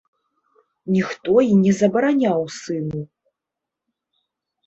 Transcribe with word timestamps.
Ніхто 0.95 1.35
і 1.47 1.51
не 1.65 1.73
забараняў 1.81 2.39
сыну. 2.59 3.01